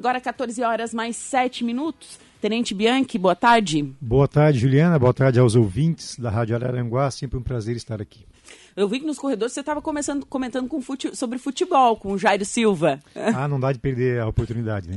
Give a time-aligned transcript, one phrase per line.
[0.00, 2.18] Agora 14 horas mais 7 minutos.
[2.40, 3.94] Tenente Bianchi, boa tarde.
[4.00, 4.98] Boa tarde, Juliana.
[4.98, 7.10] Boa tarde aos ouvintes da Rádio Araranguá.
[7.10, 8.24] Sempre um prazer estar aqui.
[8.74, 10.24] Eu vi que nos corredores você estava comentando
[10.68, 12.98] com fute, sobre futebol com o Jairo Silva.
[13.14, 14.96] Ah, não dá de perder a oportunidade, né?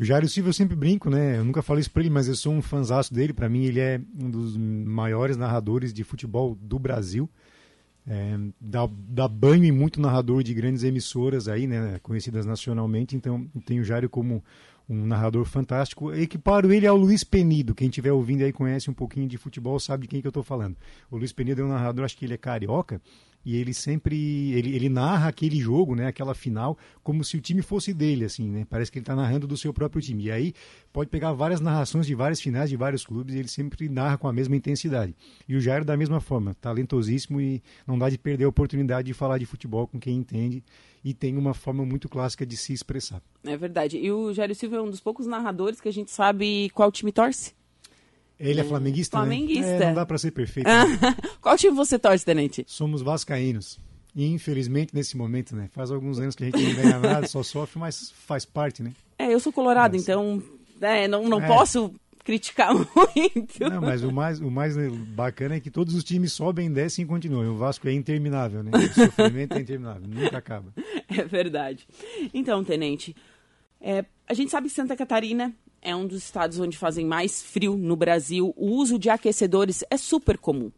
[0.00, 1.36] O Jairo Silva eu sempre brinco, né?
[1.36, 3.34] Eu nunca falei isso para ele, mas eu sou um fanzaço dele.
[3.34, 7.28] Para mim, ele é um dos maiores narradores de futebol do Brasil.
[8.10, 13.14] É, dá, dá, banho em muito narrador de grandes emissoras aí, né, conhecidas nacionalmente.
[13.14, 14.42] Então, tenho o Jairo como
[14.88, 16.14] um narrador fantástico.
[16.14, 17.74] Equiparo ele ao Luiz Penido.
[17.74, 20.42] Quem estiver ouvindo aí conhece um pouquinho de futebol, sabe de quem que eu estou
[20.42, 20.74] falando.
[21.10, 22.98] O Luiz Penido é um narrador, acho que ele é carioca,
[23.48, 27.62] e ele sempre ele, ele narra aquele jogo, né, aquela final, como se o time
[27.62, 28.66] fosse dele, assim, né?
[28.68, 30.24] Parece que ele está narrando do seu próprio time.
[30.24, 30.52] E aí
[30.92, 34.28] pode pegar várias narrações de várias finais de vários clubes e ele sempre narra com
[34.28, 35.16] a mesma intensidade.
[35.48, 39.14] E o Jair da mesma forma, talentosíssimo e não dá de perder a oportunidade de
[39.14, 40.62] falar de futebol com quem entende
[41.02, 43.22] e tem uma forma muito clássica de se expressar.
[43.44, 43.96] É verdade.
[43.96, 47.10] E o Jair Silva é um dos poucos narradores que a gente sabe qual time
[47.10, 47.54] torce.
[48.38, 49.78] Ele é flamenguista, flamenguista.
[49.78, 49.84] Né?
[49.84, 50.66] É, não dá para ser perfeito.
[50.66, 51.16] Né?
[51.40, 52.64] Qual time você torce, Tenente?
[52.66, 53.78] Somos vascaínos.
[54.14, 55.68] E infelizmente nesse momento, né?
[55.72, 58.92] Faz alguns anos que a gente não ganha nada, só sofre, mas faz parte, né?
[59.18, 60.42] É, eu sou colorado, mas, então
[60.80, 61.46] é, não, não é.
[61.46, 61.92] posso
[62.24, 63.70] criticar muito.
[63.70, 64.76] Não, mas o mais, o mais
[65.08, 67.52] bacana é que todos os times sobem, descem e continuam.
[67.52, 68.70] O Vasco é interminável, né?
[68.74, 70.72] O sofrimento é interminável, nunca acaba.
[71.08, 71.86] É verdade.
[72.34, 73.16] Então, Tenente,
[73.80, 75.54] é, a gente sabe que Santa Catarina
[75.88, 78.52] é um dos estados onde fazem mais frio no Brasil.
[78.56, 80.70] O uso de aquecedores é super comum.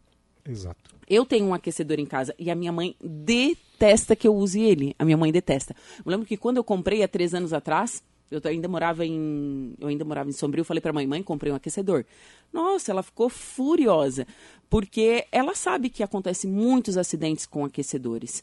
[0.47, 0.95] Exato.
[1.07, 4.95] Eu tenho um aquecedor em casa e a minha mãe detesta que eu use ele.
[4.97, 5.75] A minha mãe detesta.
[6.03, 9.89] Eu lembro que quando eu comprei há três anos atrás, eu ainda morava em, eu
[9.89, 12.05] ainda morava em Sombrio, falei para mãe, mãe, comprei um aquecedor.
[12.53, 14.25] Nossa, ela ficou furiosa,
[14.69, 18.41] porque ela sabe que acontece muitos acidentes com aquecedores.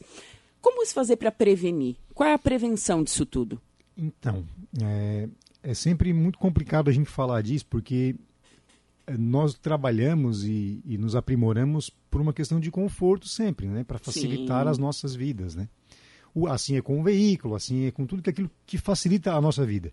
[0.61, 1.95] Como se fazer para prevenir?
[2.13, 3.59] Qual é a prevenção disso tudo?
[3.97, 4.45] Então,
[4.79, 5.27] é,
[5.63, 8.15] é sempre muito complicado a gente falar disso, porque
[9.07, 13.83] eh, nós trabalhamos e, e nos aprimoramos por uma questão de conforto sempre, né?
[13.83, 14.71] Para facilitar Sim.
[14.71, 15.67] as nossas vidas, né?
[16.33, 19.41] O, assim é com o veículo, assim é com tudo que aquilo que facilita a
[19.41, 19.91] nossa vida.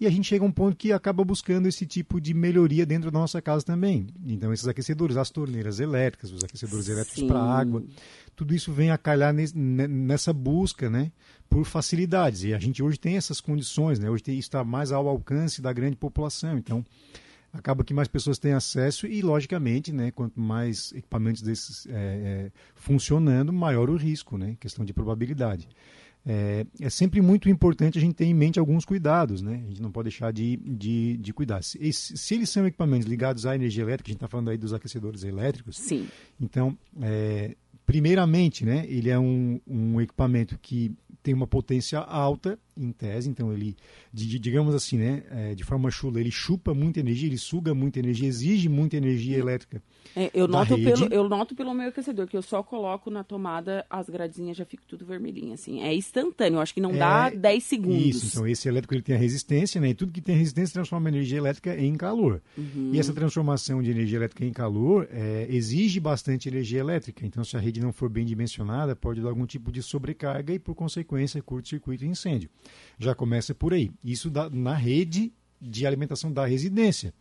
[0.00, 3.10] E a gente chega a um ponto que acaba buscando esse tipo de melhoria dentro
[3.10, 4.08] da nossa casa também.
[4.26, 7.82] Então, esses aquecedores, as torneiras elétricas, os aquecedores elétricos para água,
[8.34, 11.12] tudo isso vem a calhar nessa busca né,
[11.48, 12.42] por facilidades.
[12.42, 14.10] E a gente hoje tem essas condições, né?
[14.10, 16.58] hoje isso está mais ao alcance da grande população.
[16.58, 16.84] Então,
[17.52, 22.52] acaba que mais pessoas têm acesso e, logicamente, né, quanto mais equipamentos desses é, é,
[22.74, 25.68] funcionando, maior o risco, né, questão de probabilidade.
[26.26, 29.62] É, é, sempre muito importante a gente ter em mente alguns cuidados, né?
[29.66, 31.62] A gente não pode deixar de, de, de cuidar.
[31.62, 34.72] Se, se eles são equipamentos ligados à energia elétrica, a gente está falando aí dos
[34.72, 36.08] aquecedores elétricos, Sim.
[36.40, 37.54] então, é,
[37.84, 43.52] primeiramente, né, ele é um, um equipamento que tem uma potência alta, em tese, então
[43.52, 43.76] ele,
[44.12, 48.28] digamos assim, né, é, de forma chula, ele chupa muita energia, ele suga muita energia,
[48.28, 49.82] exige muita energia elétrica.
[50.16, 53.84] É, eu, noto pelo, eu noto pelo meu aquecedor, que eu só coloco na tomada,
[53.88, 55.82] as gradezinhas já ficam tudo vermelhinho, assim.
[55.82, 58.06] É instantâneo, eu acho que não é, dá 10 segundos.
[58.06, 61.08] Isso, então esse elétrico ele tem a resistência, né, e tudo que tem resistência transforma
[61.08, 62.42] a energia elétrica em calor.
[62.56, 62.90] Uhum.
[62.92, 67.56] E essa transformação de energia elétrica em calor é, exige bastante energia elétrica, então se
[67.56, 71.42] a rede não for bem dimensionada, pode dar algum tipo de sobrecarga e, por consequência,
[71.42, 72.48] curto-circuito e incêndio.
[72.98, 73.90] Já começa por aí.
[74.02, 77.12] Isso da, na rede de alimentação da residência.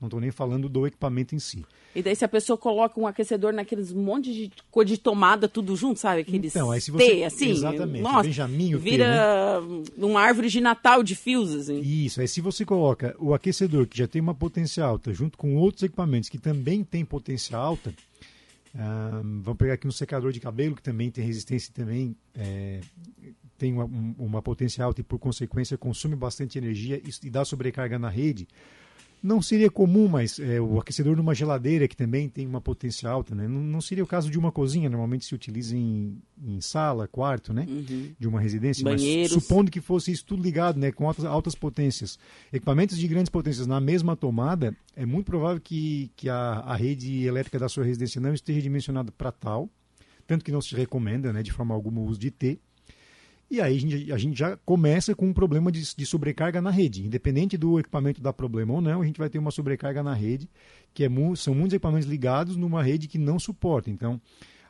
[0.00, 1.64] Não estou nem falando do equipamento em si.
[1.94, 5.74] E daí se a pessoa coloca um aquecedor naqueles monte de cor de tomada, tudo
[5.74, 6.20] junto, sabe?
[6.20, 7.48] Aqueles então, aí se você, T, assim.
[7.48, 8.02] Exatamente.
[8.02, 10.06] Nossa, Benjamin, vira T, né?
[10.06, 11.80] uma árvore de Natal de fios, assim.
[11.80, 12.20] Isso.
[12.20, 15.84] Aí se você coloca o aquecedor, que já tem uma potência alta, junto com outros
[15.84, 17.94] equipamentos que também têm potência alta,
[18.74, 22.80] um, vamos pegar aqui um secador de cabelo, que também tem resistência e também é,
[23.56, 23.84] tem uma,
[24.18, 28.46] uma potência alta e, por consequência, consome bastante energia e, dá sobrecarga na rede
[29.22, 33.34] não seria comum, mas é, o aquecedor numa geladeira que também tem uma potência alta,
[33.34, 33.48] né?
[33.48, 37.52] Não, não seria o caso de uma cozinha, normalmente se utiliza em, em sala, quarto,
[37.52, 37.66] né?
[37.68, 38.14] Uhum.
[38.18, 38.84] De uma residência.
[38.84, 39.32] Banheiros.
[39.32, 40.92] Mas supondo que fosse isso tudo ligado, né?
[40.92, 42.18] Com altas, altas potências.
[42.52, 47.24] Equipamentos de grandes potências na mesma tomada, é muito provável que, que a, a rede
[47.24, 49.68] elétrica da sua residência não esteja dimensionada para tal,
[50.26, 51.42] tanto que não se recomenda, né?
[51.42, 52.60] De forma alguma, o uso de T.
[53.48, 56.70] E aí a gente, a gente já começa com um problema de, de, sobrecarga na
[56.70, 57.06] rede.
[57.06, 60.48] Independente do equipamento dar problema ou não, a gente vai ter uma sobrecarga na rede,
[60.92, 63.88] que é são muitos equipamentos ligados numa rede que não suporta.
[63.88, 64.20] Então,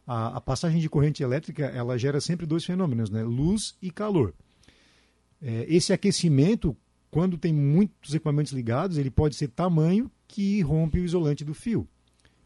[0.06, 3.22] a, a, passagem de corrente elétrica ela gera sempre dois fenômenos, né?
[3.22, 4.34] luz e calor.
[5.40, 6.76] É, esse aquecimento,
[7.10, 11.88] quando tem muitos equipamentos ligados, ele pode ser tamanho que rompe o isolante do fio.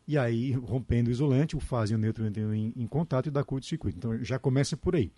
[0.07, 3.31] E aí, rompendo o isolante, o fase e o neutro entram em, em contato e
[3.31, 3.99] dá curto-circuito.
[3.99, 5.13] Então, já começa por aí.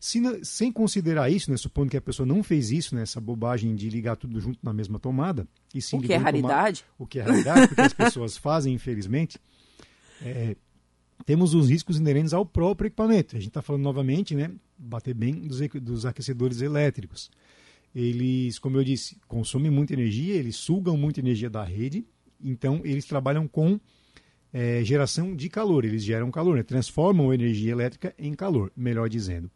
[0.00, 3.76] Se, sem considerar isso, né, supondo que a pessoa não fez isso, né, essa bobagem
[3.76, 7.18] de ligar tudo junto na mesma tomada, e sim o que é raridade, o que
[7.18, 9.38] é raridade, porque as pessoas fazem, infelizmente,
[10.22, 10.56] é,
[11.26, 13.36] temos os riscos inerentes ao próprio equipamento.
[13.36, 17.30] A gente está falando novamente, né, bater bem dos, dos aquecedores elétricos.
[17.94, 22.06] Eles, como eu disse, consomem muita energia, eles sugam muita energia da rede,
[22.42, 23.78] então eles trabalham com
[24.50, 26.62] é, geração de calor, eles geram calor, né?
[26.62, 29.50] transformam energia elétrica em calor, melhor dizendo.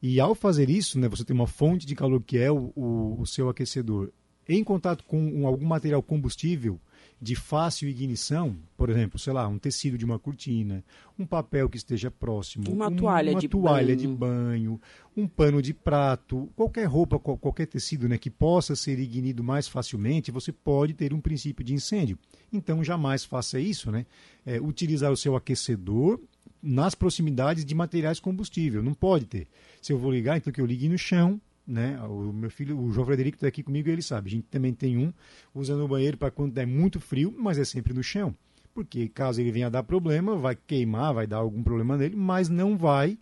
[0.00, 3.20] E ao fazer isso, né, você tem uma fonte de calor que é o, o,
[3.20, 4.10] o seu aquecedor
[4.48, 6.80] em contato com um, algum material combustível,
[7.20, 10.84] de fácil ignição, por exemplo, sei lá, um tecido de uma cortina,
[11.18, 13.98] um papel que esteja próximo, uma toalha, uma de, toalha banho.
[13.98, 14.80] de banho,
[15.16, 20.30] um pano de prato, qualquer roupa, qualquer tecido né, que possa ser ignido mais facilmente,
[20.30, 22.16] você pode ter um princípio de incêndio.
[22.52, 24.06] Então, jamais faça isso, né?
[24.46, 26.18] É, utilizar o seu aquecedor
[26.62, 28.84] nas proximidades de materiais combustíveis.
[28.84, 29.46] Não pode ter.
[29.80, 32.00] Se eu vou ligar, então que eu ligue no chão, né?
[32.02, 34.28] O meu filho, o João Frederico está aqui comigo, ele sabe.
[34.28, 35.12] A gente também tem um
[35.54, 38.34] usando o banheiro para quando é muito frio, mas é sempre no chão.
[38.74, 42.76] Porque caso ele venha dar problema, vai queimar, vai dar algum problema nele, mas não
[42.76, 43.18] vai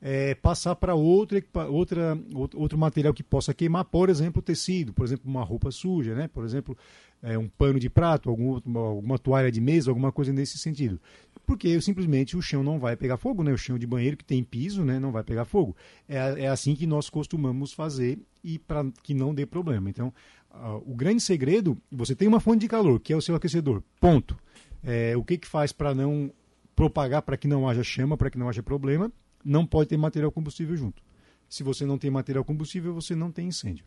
[0.00, 2.18] é, passar para outra, outra,
[2.54, 6.28] outro material que possa queimar, por exemplo, tecido, por exemplo, uma roupa suja, né?
[6.28, 6.76] por exemplo,
[7.22, 11.00] é, um pano de prato, algum, alguma toalha de mesa, alguma coisa nesse sentido
[11.48, 13.50] porque simplesmente o chão não vai pegar fogo, né?
[13.50, 15.74] O chão de banheiro que tem piso, né, não vai pegar fogo.
[16.06, 19.88] É, é assim que nós costumamos fazer e para que não dê problema.
[19.88, 20.12] Então,
[20.50, 23.82] uh, o grande segredo, você tem uma fonte de calor, que é o seu aquecedor.
[23.98, 24.38] Ponto.
[24.84, 26.30] É, o que que faz para não
[26.76, 29.10] propagar, para que não haja chama, para que não haja problema?
[29.42, 31.02] Não pode ter material combustível junto.
[31.48, 33.86] Se você não tem material combustível, você não tem incêndio.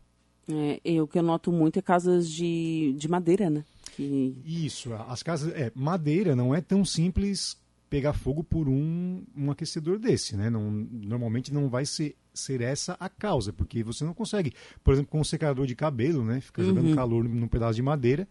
[0.49, 3.63] É, o que eu noto muito é casas de, de madeira, né?
[3.95, 4.35] Que...
[4.45, 5.53] Isso, as casas.
[5.53, 7.57] É, madeira não é tão simples
[7.89, 10.49] pegar fogo por um, um aquecedor desse, né?
[10.49, 15.11] Não, normalmente não vai ser, ser essa a causa, porque você não consegue, por exemplo,
[15.11, 16.39] com um secador de cabelo, né?
[16.39, 16.95] Fica jogando uhum.
[16.95, 18.27] calor num pedaço de madeira,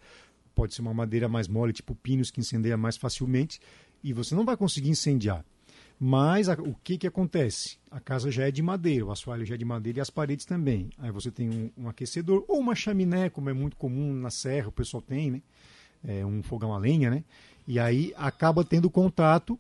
[0.55, 3.61] pode ser uma madeira mais mole, tipo pinos, que incendeia mais facilmente,
[4.03, 5.45] e você não vai conseguir incendiar.
[6.03, 7.77] Mas a, o que, que acontece?
[7.91, 10.47] A casa já é de madeira, o assoalho já é de madeira e as paredes
[10.47, 10.89] também.
[10.99, 14.69] Aí você tem um, um aquecedor ou uma chaminé, como é muito comum na serra,
[14.69, 15.43] o pessoal tem, né?
[16.03, 17.23] É, um fogão a lenha, né?
[17.69, 19.59] E aí acaba tendo contato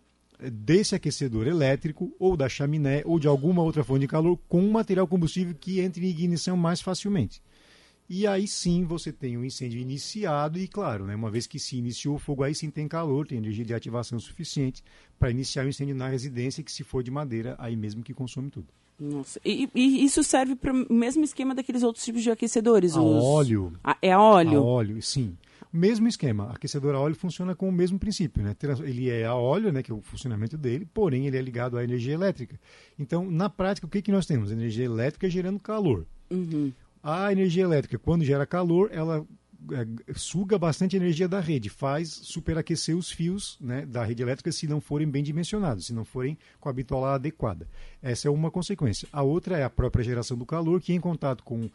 [0.51, 4.71] desse aquecedor elétrico ou da chaminé ou de alguma outra fonte de calor com um
[4.71, 7.43] material combustível que entre em ignição mais facilmente.
[8.13, 11.61] E aí sim você tem o um incêndio iniciado e, claro, né, uma vez que
[11.61, 14.83] se iniciou o fogo, aí sim tem calor, tem energia de ativação suficiente
[15.17, 18.51] para iniciar o incêndio na residência, que se for de madeira, aí mesmo que consome
[18.51, 18.67] tudo.
[18.99, 22.97] Nossa, e, e isso serve para o mesmo esquema daqueles outros tipos de aquecedores?
[22.97, 23.23] A os...
[23.23, 23.75] óleo.
[23.85, 24.59] A, é a óleo?
[24.59, 25.39] A óleo, sim.
[25.73, 28.57] Mesmo esquema, aquecedor a óleo funciona com o mesmo princípio, né?
[28.83, 31.85] Ele é a óleo, né, que é o funcionamento dele, porém ele é ligado à
[31.85, 32.59] energia elétrica.
[32.99, 34.51] Então, na prática, o que, que nós temos?
[34.51, 36.09] Energia elétrica gerando calor.
[36.29, 36.73] Uhum.
[37.03, 39.27] A energia elétrica, quando gera calor, ela
[39.73, 44.67] é, suga bastante energia da rede, faz superaquecer os fios né, da rede elétrica se
[44.67, 47.69] não forem bem dimensionados, se não forem com a bitola adequada.
[48.03, 49.07] Essa é uma consequência.
[49.13, 51.71] A outra é a própria geração do calor, que em contato com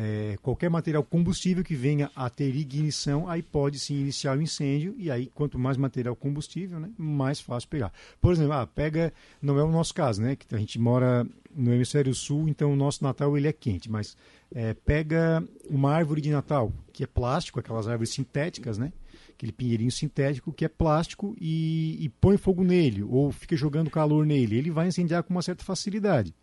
[0.00, 4.94] é, qualquer material combustível que venha a ter ignição, aí pode se iniciar o incêndio,
[4.96, 7.92] e aí quanto mais material combustível, né, mais fácil pegar.
[8.20, 9.12] Por exemplo, ah, pega,
[9.42, 12.76] não é o nosso caso, né, que a gente mora no hemisfério sul, então o
[12.76, 14.16] nosso Natal ele é quente, mas
[14.54, 18.92] é, pega uma árvore de Natal, que é plástico, aquelas árvores sintéticas, né?
[19.30, 24.24] Aquele pinheirinho sintético que é plástico e, e põe fogo nele, ou fica jogando calor
[24.24, 24.56] nele.
[24.56, 26.34] Ele vai incendiar com uma certa facilidade.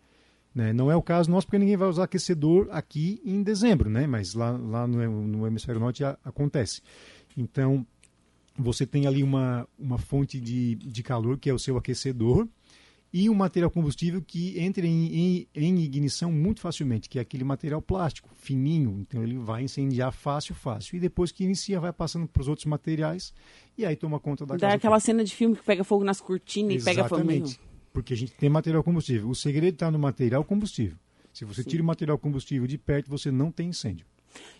[0.56, 0.72] Né?
[0.72, 4.06] Não é o caso nosso, porque ninguém vai usar aquecedor aqui em dezembro, né?
[4.06, 6.80] mas lá, lá no, no hemisfério norte já acontece.
[7.36, 7.86] Então,
[8.58, 12.48] você tem ali uma, uma fonte de, de calor, que é o seu aquecedor,
[13.12, 17.44] e um material combustível que entra em, em, em, ignição muito facilmente, que é aquele
[17.44, 20.96] material plástico, fininho, então ele vai incendiar fácil, fácil.
[20.96, 23.34] E depois que inicia, vai passando para os outros materiais
[23.76, 24.76] e aí toma conta da Dá casa.
[24.76, 27.30] aquela cena de filme que pega fogo nas cortinas Exatamente, e pega fogo.
[27.30, 27.60] Exatamente,
[27.96, 29.26] porque a gente tem material combustível.
[29.26, 30.98] O segredo está no material combustível.
[31.32, 31.70] Se você Sim.
[31.70, 34.04] tira o material combustível de perto, você não tem incêndio.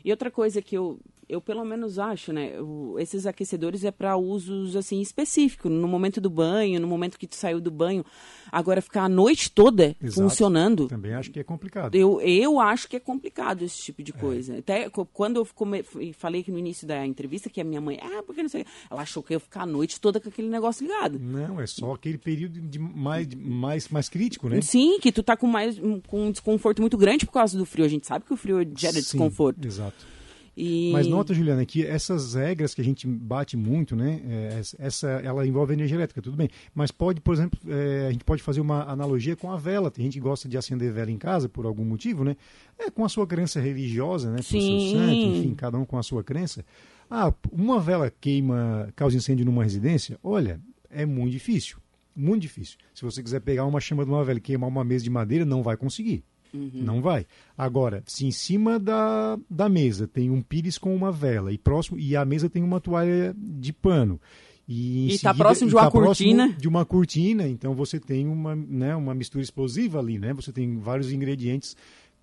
[0.02, 2.52] E outra coisa que eu, eu pelo menos acho, né?
[2.99, 7.35] esses aquecedores é para usos assim específicos, no momento do banho, no momento que tu
[7.35, 8.04] saiu do banho.
[8.50, 10.23] Agora ficar a noite toda Exato.
[10.23, 10.87] funcionando.
[10.87, 11.95] Também acho que é complicado.
[11.95, 14.14] Eu, eu acho que é complicado esse tipo de é.
[14.14, 14.54] coisa.
[14.54, 14.59] É.
[14.59, 18.23] Até quando eu come, falei que no início da entrevista que a minha mãe, ah,
[18.25, 20.87] porque não sei, ela achou que eu ia ficar a noite toda com aquele negócio
[20.87, 21.18] ligado.
[21.18, 24.61] Não, é só aquele período de mais, mais, mais crítico, né?
[24.61, 27.85] Sim, que tu tá com mais com um desconforto muito grande por causa do frio.
[27.85, 29.66] A gente sabe que o frio gera Sim, desconforto.
[29.66, 30.15] Exato.
[30.57, 30.91] E...
[30.91, 34.23] Mas nota, Juliana, que essas regras que a gente bate muito, né?
[34.27, 36.49] É, essa, ela envolve energia elétrica, tudo bem.
[36.75, 39.91] Mas pode, por exemplo, é, a gente pode fazer uma analogia com a vela.
[39.91, 42.37] Tem gente que gosta de acender vela em casa por algum motivo, né?
[42.79, 44.39] É com a sua crença religiosa, né?
[44.39, 44.91] Com Sim.
[44.91, 46.65] seu santo, enfim, cada um com a sua crença.
[47.11, 50.19] Ah, uma vela queima, causa incêndio numa residência?
[50.23, 50.59] Olha,
[50.91, 51.77] é muito difícil.
[52.15, 52.79] Muito difícil.
[52.95, 55.45] Se você quiser pegar uma chama de uma vela e queimar uma mesa de madeira,
[55.45, 56.25] não vai conseguir.
[56.53, 57.26] Não vai.
[57.57, 61.99] Agora, se em cima da, da mesa tem um pires com uma vela e próximo
[61.99, 64.21] e a mesa tem uma toalha de pano
[64.69, 66.53] e, E tá seguida- próximo de uma tá cortina.
[66.59, 70.33] de uma cortina, então você tem uma, né, uma mistura explosiva ali, né?
[70.35, 71.76] Você tem vários ingredientes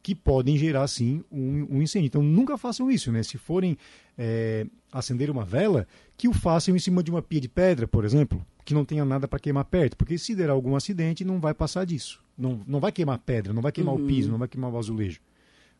[0.03, 2.07] que podem gerar sim um, um incêndio.
[2.07, 3.23] Então nunca façam isso, né?
[3.23, 3.77] Se forem
[4.17, 8.03] é, acender uma vela, que o façam em cima de uma pia de pedra, por
[8.03, 11.53] exemplo, que não tenha nada para queimar perto, porque se der algum acidente não vai
[11.53, 12.21] passar disso.
[12.37, 14.03] Não, não vai queimar pedra, não vai queimar Uhum.
[14.03, 15.19] o piso, não vai queimar o azulejo.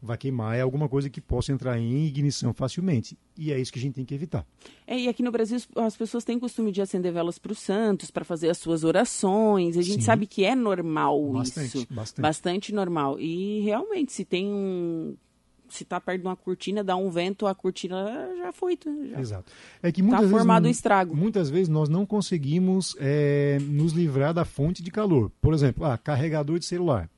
[0.06, 3.18] Vai queimar é alguma coisa que possa entrar em ignição facilmente.
[3.38, 4.46] E é isso que a gente tem que evitar.
[4.86, 7.60] É, e aqui no Brasil as- as pessoas têm costume de acender velas para os
[7.60, 9.78] santos, para fazer as suas orações.
[9.78, 10.02] A gente Sim.
[10.02, 11.88] sabe que é normal Bastante, isso.
[12.20, 12.74] bastante.
[12.74, 13.18] normal.
[13.18, 15.16] E realmente, se tem um.
[15.70, 18.78] Se tá perto de uma cortina, dá um vento, a cortina já foi.
[19.10, 19.20] Já.
[19.22, 19.52] Exato.
[19.82, 21.16] É que muitas vezes, formado o estrago.
[21.16, 25.32] Muitas vezes nós não conseguimos é, nos livrar da fonte de calor.
[25.42, 27.10] Por exemplo, ah, carregador de celular.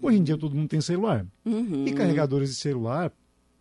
[0.00, 1.26] Hoje em dia todo mundo tem celular.
[1.44, 1.86] Uhum.
[1.86, 3.12] E carregadores de celular,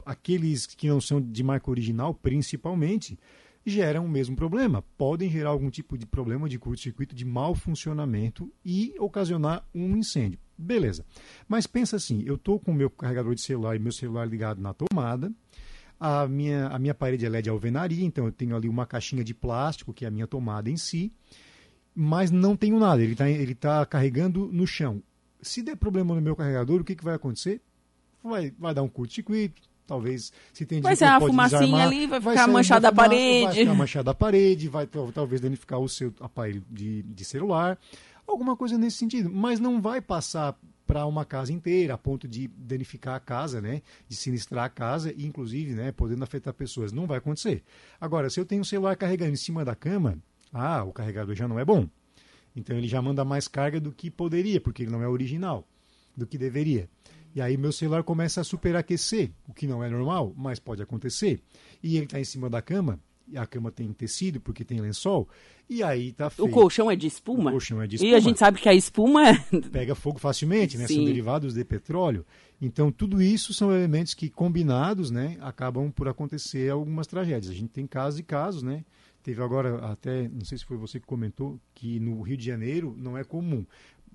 [0.05, 3.17] aqueles que não são de marca original, principalmente,
[3.65, 4.83] geram o mesmo problema.
[4.97, 10.39] Podem gerar algum tipo de problema de curto-circuito, de mau funcionamento e ocasionar um incêndio.
[10.57, 11.05] Beleza.
[11.47, 14.61] Mas pensa assim, eu estou com o meu carregador de celular e meu celular ligado
[14.61, 15.31] na tomada,
[15.99, 19.33] a minha, a minha parede é LED alvenaria, então eu tenho ali uma caixinha de
[19.33, 21.11] plástico, que é a minha tomada em si,
[21.95, 25.01] mas não tenho nada, ele está ele tá carregando no chão.
[25.43, 27.61] Se der problema no meu carregador, o que, que vai acontecer?
[28.23, 32.19] Vai, vai dar um curto-circuito, talvez se tem Vai ser uma fumacinha desarmar, ali, vai
[32.21, 33.43] ficar ser uma manchada a parede.
[33.45, 37.77] Vai ficar manchada a parede, vai tal- talvez danificar o seu aparelho de, de celular,
[38.25, 39.29] alguma coisa nesse sentido.
[39.29, 40.57] Mas não vai passar
[40.87, 43.81] para uma casa inteira, a ponto de danificar a casa, né?
[44.07, 46.91] De sinistrar a casa e, inclusive, né, podendo afetar pessoas.
[46.91, 47.63] Não vai acontecer.
[47.99, 50.17] Agora, se eu tenho o celular carregando em cima da cama,
[50.51, 51.87] ah, o carregador já não é bom.
[52.55, 55.67] Então ele já manda mais carga do que poderia, porque ele não é original,
[56.15, 56.89] do que deveria.
[57.35, 61.39] E aí meu celular começa a superaquecer, o que não é normal, mas pode acontecer.
[61.81, 65.27] E ele está em cima da cama, e a cama tem tecido, porque tem lençol,
[65.67, 66.47] e aí tá feio.
[66.47, 67.49] O colchão é de espuma?
[67.49, 68.17] O colchão é de E espuma.
[68.17, 69.23] a gente sabe que a espuma.
[69.71, 70.85] Pega fogo facilmente, né?
[70.85, 71.05] São Sim.
[71.05, 72.23] derivados de petróleo.
[72.61, 77.51] Então, tudo isso são elementos que, combinados, né, acabam por acontecer algumas tragédias.
[77.51, 78.85] A gente tem casos e casos, né?
[79.23, 82.93] Teve agora, até, não sei se foi você que comentou, que no Rio de Janeiro
[82.97, 83.65] não é comum.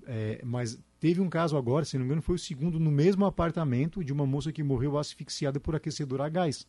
[0.05, 3.25] É, mas teve um caso agora, se não me engano, foi o segundo no mesmo
[3.25, 6.67] apartamento de uma moça que morreu asfixiada por aquecedor a gás.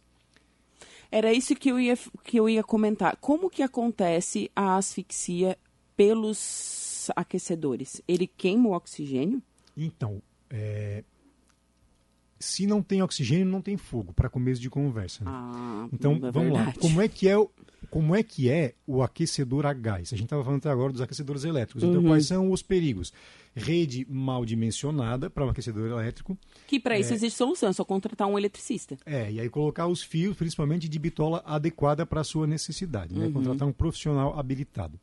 [1.11, 3.17] Era isso que eu ia, que eu ia comentar.
[3.17, 5.59] Como que acontece a asfixia
[5.95, 8.01] pelos aquecedores?
[8.09, 9.43] Ele queima o oxigênio?
[9.77, 11.05] Então, é,
[12.41, 15.23] se não tem oxigênio, não tem fogo, para começo de conversa.
[15.25, 15.31] Né?
[15.33, 16.65] Ah, Então, é vamos lá.
[16.65, 16.79] verdade.
[16.81, 17.51] Como é que é o,
[17.91, 20.13] como é que é o aquecedor a gás?
[20.13, 21.83] A gente estava falando até agora dos aquecedores elétricos.
[21.83, 22.09] Então, Uhum.
[22.09, 23.13] quais são os perigos?
[23.55, 26.39] Rede mal dimensionada para um aquecedor elétrico.
[26.67, 28.97] Que para isso existe solução, é só contratar um eletricista.
[29.05, 33.13] É, e aí colocar os fios, principalmente de bitola adequada para a sua necessidade.
[33.13, 33.21] Uhum.
[33.21, 33.31] Né?
[33.31, 34.99] Contratar um profissional habilitado.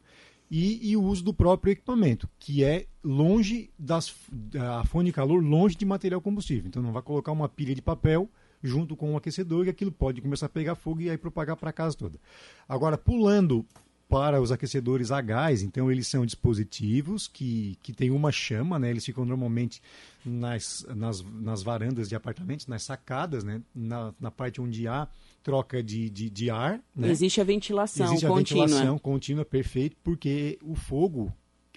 [0.50, 4.16] E, e o uso do próprio equipamento, que é longe das
[4.58, 6.68] a fonte de calor longe de material combustível.
[6.68, 8.30] Então não vai colocar uma pilha de papel
[8.64, 11.70] junto com um aquecedor e aquilo pode começar a pegar fogo e aí propagar para
[11.70, 12.20] a casa toda.
[12.68, 13.66] Agora, pulando
[14.10, 18.90] para os aquecedores a gás, então eles são dispositivos que, que têm uma chama, né?
[18.90, 19.82] eles ficam normalmente
[20.26, 23.62] nas, nas, nas varandas de apartamentos, nas sacadas, né?
[23.76, 25.08] na, na parte onde há
[25.44, 26.82] troca de, de, de ar.
[26.96, 27.10] Né?
[27.10, 28.66] Existe a ventilação Existe a contínua.
[28.66, 31.34] ventilação contínua, perfeito, porque o fogo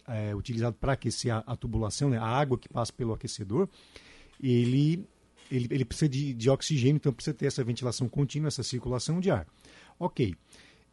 [0.06, 3.68] é, utilizado para aquecer a, a tubulação, né, a água que passa pelo aquecedor,
[4.40, 5.04] ele,
[5.50, 9.32] ele, ele precisa de, de oxigênio, então precisa ter essa ventilação contínua, essa circulação de
[9.32, 9.46] ar.
[9.99, 10.34] Ok.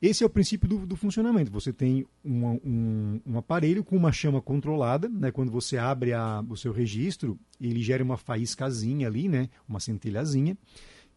[0.01, 1.51] Esse é o princípio do, do funcionamento.
[1.51, 5.31] Você tem uma, um, um aparelho com uma chama controlada, né?
[5.31, 9.49] quando você abre a, o seu registro, ele gera uma faíscazinha ali, né?
[9.67, 10.55] uma centelhazinha,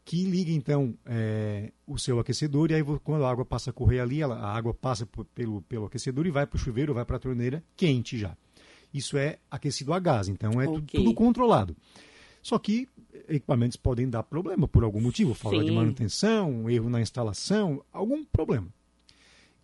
[0.02, 4.00] que liga então é, o seu aquecedor e aí quando a água passa a correr
[4.00, 7.04] ali, ela- a água passa por- pelo, pelo aquecedor e vai para o chuveiro, vai
[7.04, 8.34] para a torneira quente já.
[8.92, 10.98] Isso é aquecido a gás, então é tu- Ok.
[11.04, 11.76] tudo controlado.
[12.42, 12.88] Só que
[13.28, 18.24] equipamentos podem dar problema por algum motivo, falta de manutenção, um erro na instalação, algum
[18.24, 18.68] problema.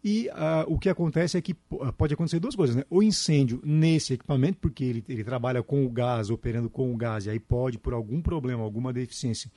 [0.04, 2.84] E ah, o que acontece é que ah, pode acontecer duas coisas, né?
[2.88, 7.26] O incêndio nesse equipamento, porque ele, ele trabalha com o gás, operando com o gás,
[7.26, 9.50] e aí pode, por algum problema, alguma deficiência,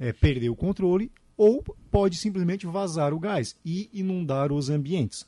[0.00, 5.26] eh, perder o controle, ou pode simplesmente vazar o gás e inundar os ambientes.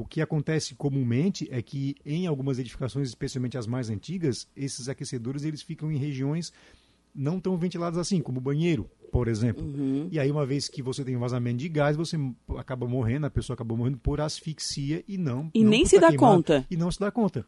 [0.00, 5.44] O que acontece comumente é que em algumas edificações, especialmente as mais antigas, esses aquecedores
[5.44, 6.52] eles ficam em regiões
[7.14, 9.62] não tão ventiladas assim, como o banheiro, por exemplo.
[9.62, 10.08] Uhum.
[10.10, 12.16] E aí, uma vez que você tem um vazamento de gás, você
[12.56, 15.50] acaba morrendo, a pessoa acaba morrendo por asfixia e não.
[15.52, 16.66] E não nem se dá queimado, conta.
[16.70, 17.44] E não se dá conta.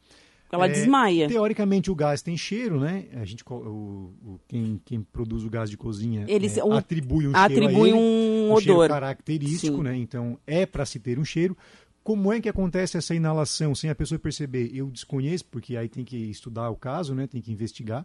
[0.51, 1.29] Ela É, desmaia.
[1.29, 3.07] Teoricamente, o gás tem cheiro, né?
[3.15, 7.27] A gente, o, o- quem, quem produz o gás de cozinha Eles- é, o- atribui
[7.27, 8.89] um cheiro a Atribui um um cheiro odor.
[8.89, 9.83] característico, Sim.
[9.83, 9.97] né?
[9.97, 11.57] Então, é para se ter um cheiro.
[12.05, 14.71] Como é que acontece essa inalação sem a pessoa perceber?
[14.75, 17.29] Eu desconheço, porque aí tem que estudar o caso, né?
[17.29, 18.05] Tem que investigar.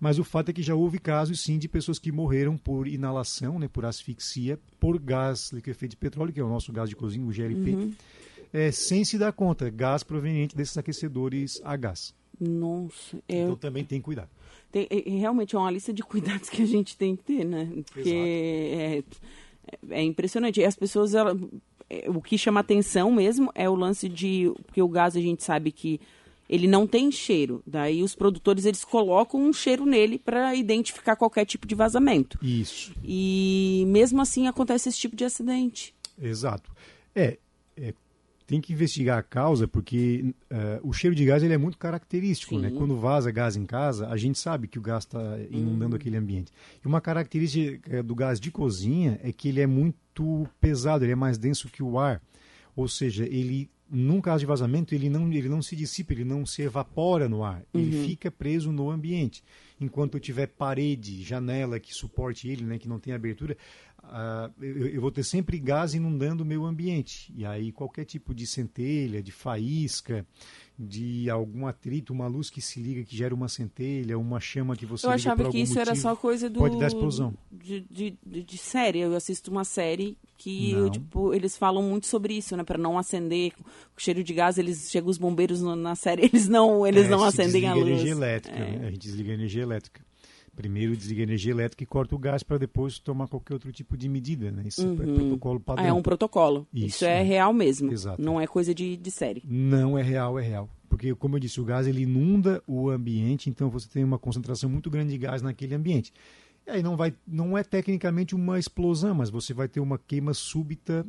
[0.00, 3.58] Mas o fato é que já houve casos, sim, de pessoas que morreram por inalação,
[3.58, 3.68] né?
[3.68, 7.30] Por asfixia, por gás liquefeito de petróleo, que é o nosso gás de cozinha, o
[7.32, 7.92] GLP, Uhum.
[8.52, 9.68] é, sem se dar conta.
[9.68, 12.14] Gás proveniente desses aquecedores a gás.
[12.40, 14.28] Nossa, é, Então também tem que cuidar.
[14.72, 17.44] tem- é- é realmente é uma lista de cuidados que a gente tem que ter,
[17.44, 17.70] né?
[17.92, 19.04] Porque é,
[19.90, 20.60] é impressionante.
[20.60, 21.36] E as pessoas, ela- é,
[22.08, 24.52] o que chama atenção mesmo é o lance de.
[24.66, 26.00] Porque o gás a gente sabe que
[26.48, 27.62] ele não tem cheiro.
[27.66, 32.38] Daí os produtores eles colocam um cheiro nele para identificar qualquer tipo de vazamento.
[32.42, 32.94] Isso.
[33.02, 35.94] E mesmo assim acontece esse tipo de acidente.
[36.20, 36.70] Exato.
[37.14, 37.38] É,
[37.76, 37.94] é,
[38.54, 42.54] tem que investigar a causa, porque eh, o cheiro de gás ele é muito característico.
[42.54, 42.62] Sim.
[42.62, 42.70] Né?
[42.70, 46.52] Quando vaza gás em casa, a gente sabe que o gás está inundando aquele ambiente.
[46.82, 51.16] E uma característica do gás de cozinha é que ele é muito pesado, ele é
[51.16, 52.22] mais denso que o ar.
[52.76, 56.44] Ou seja, ele num caso de vazamento, ele não, ele não se dissipa, ele não
[56.46, 59.44] se evapora no ar, ele fica preso no ambiente.
[59.80, 63.56] Enquanto eu tiver parede, janela que suporte ele, né, que não tem abertura,
[64.02, 67.32] ah, eu, eu vou ter sempre gás inundando o meu ambiente.
[67.36, 70.26] E aí qualquer tipo de centelha, de faísca,
[70.78, 74.84] de algum atrito, uma luz que se liga que gera uma centelha, uma chama que
[74.84, 76.58] você Eu achava que isso era motivo, só coisa do.
[76.58, 77.32] pode dar explosão.
[77.50, 78.98] De, de, de, de série.
[78.98, 80.90] Eu assisto uma série que Não.
[80.90, 82.64] tipo, eles falam muito sobre isso, né?
[82.64, 83.62] Pra não acender com
[83.96, 87.22] cheiro de gás, eles chegam os bombeiros no- na série, eles não, eles É, não
[87.22, 87.86] acendem a luz.
[87.86, 88.78] energia elétrica, É.
[88.78, 88.86] né?
[88.88, 90.04] A gente desliga a energia elétrica.
[90.54, 93.96] Primeiro desliga a energia elétrica e corta o gás para depois tomar qualquer outro tipo
[93.96, 94.62] de medida, né?
[94.66, 95.86] Isso é protocolo Ah, padrão.
[95.86, 96.66] é um protocolo.
[96.72, 97.22] Isso, Isso, é é.
[97.22, 97.90] real mesmo.
[97.92, 98.22] Exato.
[98.22, 99.42] Não é coisa de, de série.
[99.46, 100.68] Não é real, é real.
[100.88, 104.70] Porque, como eu disse, o gás ele inunda o ambiente, então você tem uma concentração
[104.70, 106.12] muito grande de gás naquele ambiente.
[106.66, 110.32] E aí não, vai, não é tecnicamente uma explosão, mas você vai ter uma queima
[110.32, 111.04] súbita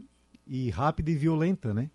[0.47, 1.89] e rápida e violenta, né?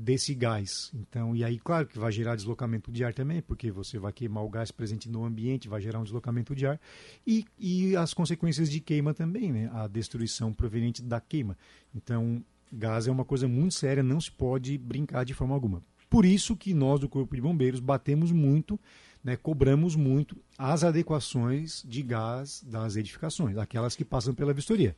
[0.00, 0.92] Desse gás.
[0.94, 4.44] Então, e aí, claro que vai gerar deslocamento de ar também, porque você vai queimar
[4.44, 6.80] o gás presente no ambiente, vai gerar um deslocamento de ar.
[7.26, 9.68] E, e as consequências de queima também, né?
[9.72, 11.58] A destruição proveniente da queima.
[11.92, 12.40] Então,
[12.72, 15.82] gás é uma coisa muito séria, não se pode brincar de forma alguma.
[16.08, 18.78] Por isso que nós do Corpo de Bombeiros batemos muito,
[19.22, 24.96] né, cobramos muito as adequações de gás das edificações, aquelas que passam pela vistoria.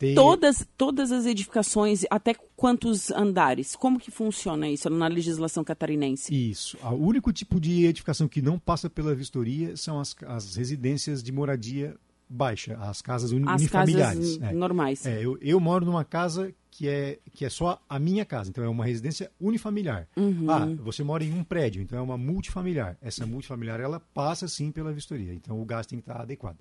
[0.00, 3.76] Tem- Todas, todas as edificações, até quantos andares?
[3.76, 6.34] Como que funciona isso na legislação catarinense?
[6.34, 6.78] Isso.
[6.82, 11.30] O único tipo de edificação que não passa pela vistoria são as, as residências de
[11.30, 11.94] moradia
[12.26, 14.36] baixa, as casas uni- As unifamiliares.
[14.38, 14.52] casas É.
[14.54, 15.04] normais.
[15.04, 18.64] É, eu, eu moro numa casa que é, que é só a minha casa, então
[18.64, 20.08] é uma residência unifamiliar.
[20.16, 20.46] Uhum.
[20.50, 22.96] Ah, você mora em um prédio, então é uma multifamiliar.
[23.02, 26.56] Essa multifamiliar, ela passa sim pela vistoria, então o gás tem que estar adequado.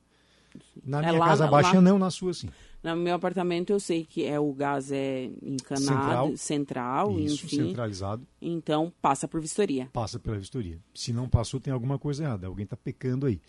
[0.84, 2.50] Na É minha lá- casa lá- baixa não, na sua sim.
[2.82, 7.68] No meu apartamento eu sei que é o gás é encanado, central, Isso, enfim.
[7.68, 9.90] centralizado, Então passa por vistoria.
[9.92, 10.80] passa pela vistoria.
[10.94, 13.42] Se não passou, tem alguma coisa errada, alguém está pecando aí.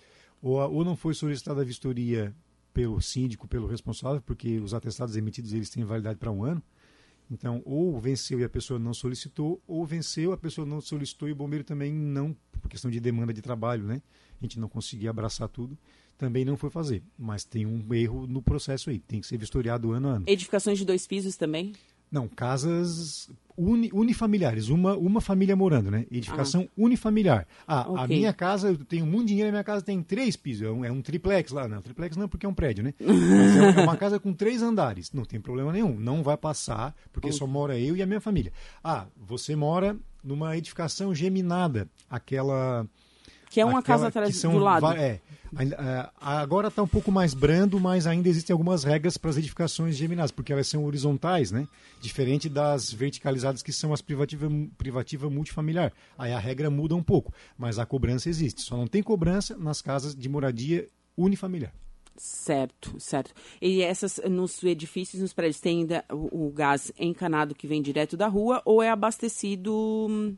[0.43, 2.35] Ou, ou não foi solicitada a vistoria
[2.75, 6.63] pelo síndico, pelo responsável, porque os atestados emitidos eles têm validade para um ano.
[7.31, 11.33] Então, ou venceu e a pessoa não solicitou, ou venceu, a pessoa não solicitou e
[11.33, 14.03] o bombeiro também não, por questão de demanda de trabalho, né?
[14.41, 15.79] A gente não conseguia abraçar tudo,
[16.21, 17.03] também não foi fazer.
[17.19, 20.25] Mas tem um erro no processo aí, tem que ser vistoriado ano a ano.
[20.29, 21.73] Edificações de dois pisos também?
[22.13, 26.07] Não, casas uni- unifamiliares, uma, uma família morando, né?
[26.11, 27.47] Edificação unifamiliar.
[27.69, 28.17] Ah, a Ok.
[28.17, 30.91] minha casa, eu tenho muito dinheiro, a minha casa tem três pisos, é um, é
[30.91, 31.69] um triplex lá.
[31.69, 32.95] Não, triplex não, porque é um prédio, né?
[32.99, 36.97] Mas é, é uma casa com três andares, não tem problema nenhum, não vai passar,
[37.13, 38.53] porque só mora eu e a minha família.
[38.83, 42.87] Ah, você mora numa edificação geminada, aquela...
[43.51, 44.87] Que é uma Aquela casa atrás são do lado.
[44.93, 45.21] É.
[45.59, 49.97] É, Agora está um pouco mais brando, mas ainda existem algumas regras para as edificações
[49.97, 51.67] geminadas, porque elas são horizontais, né?
[52.01, 55.93] Diferente das verticalizadas que são as privativa, privativa multifamiliar.
[56.17, 58.63] Aí a regra muda um pouco, mas a cobrança existe.
[58.63, 60.87] Só não tem cobrança nas casas de moradia
[61.17, 61.75] unifamiliar.
[62.17, 63.33] Certo, certo.
[63.61, 68.17] E essas nos edifícios, nos prédios, tem ainda o, o gás encanado que vem direto
[68.17, 70.37] da rua ou é abastecido hum,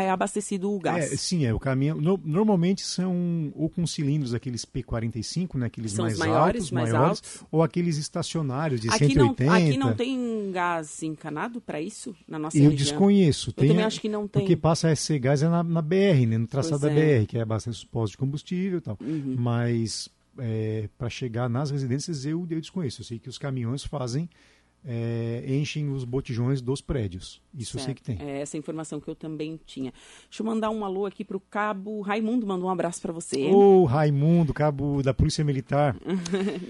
[0.00, 1.12] é abastecido o gás.
[1.12, 2.00] É, sim, é o caminhão.
[2.00, 6.92] No, normalmente são ou com cilindros aqueles P45, né, aqueles São mais maiores, altos, mais
[6.92, 7.44] maiores, altos.
[7.50, 9.54] ou aqueles estacionários de Aqui não, 180.
[9.54, 12.76] aqui não tem gás encanado para isso na nossa Eu região?
[12.76, 13.50] desconheço.
[13.50, 14.42] Eu Tem, também acho que não tem.
[14.42, 17.20] Porque passa a ser gás é na, na BR, né, no traçado Pois da é.
[17.20, 18.96] BR, que é bastante os postos de combustível e tal.
[19.00, 19.36] Uhum.
[19.38, 20.08] Mas
[20.96, 23.02] para chegar nas residências eu, eu desconheço.
[23.02, 24.28] Eu sei que os caminhões fazem,
[24.84, 27.40] é, enchem os botijões dos prédios.
[27.56, 28.18] Isso eu sei que tem.
[28.20, 29.92] É essa informação que eu também tinha.
[30.28, 33.50] Deixa eu mandar um alô aqui pro Cabo Raimundo, mandou um abraço para você.
[33.50, 35.96] Ô, Raimundo, cabo da Polícia Militar.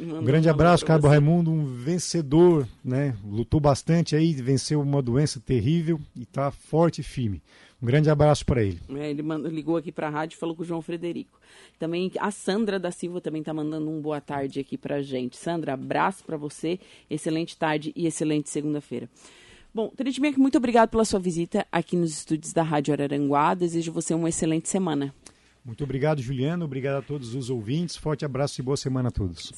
[0.02, 1.08] Um grande alô abraço, Cabo você.
[1.08, 3.16] Raimundo, um vencedor, né?
[3.24, 7.42] Lutou bastante aí, venceu uma doença terrível e está forte e firme.
[7.82, 8.80] Um grande abraço para ele.
[8.90, 11.40] É, ele ligou aqui para a rádio e falou com o João Frederico.
[11.80, 15.36] Também a Sandra da Silva também está mandando um boa tarde aqui para gente.
[15.36, 16.78] Sandra, abraço para você,
[17.10, 19.10] excelente tarde e excelente segunda-feira.
[19.74, 23.52] Bom, Bianchi, muito obrigado pela sua visita aqui nos estúdios da Rádio Araranguá.
[23.54, 25.12] Desejo você uma excelente semana.
[25.64, 26.64] Muito obrigado, Juliano.
[26.64, 27.96] Obrigado a todos os ouvintes.
[27.96, 29.50] Forte abraço e boa semana a todos.